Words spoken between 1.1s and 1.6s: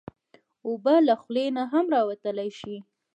خولې